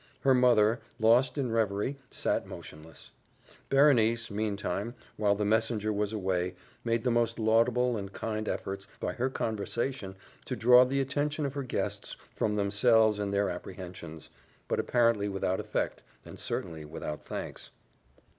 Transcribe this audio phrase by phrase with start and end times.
[0.21, 3.11] Her mother, lost in reverie, sat motionless.
[3.69, 9.13] Berenice, meantime, while the messenger was away, made the most laudable and kind efforts, by
[9.13, 14.31] her conversation, to draw the attention of her guests from themselves and their apprehensions;
[14.67, 17.69] but apparently without effect, and certainly without thanks.